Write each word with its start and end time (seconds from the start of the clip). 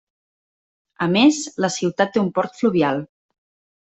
A 1.05 1.07
més, 1.15 1.41
la 1.65 1.69
ciutat 1.75 2.13
té 2.15 2.21
un 2.23 2.31
port 2.39 2.57
fluvial. 2.63 3.05